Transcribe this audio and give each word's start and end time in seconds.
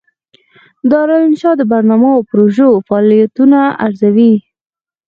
دارالانشا 0.91 1.51
د 1.57 1.61
برنامو 1.71 2.09
او 2.17 2.21
پروژو 2.31 2.69
فعالیتونه 2.87 3.59
ارزوي. 3.85 4.33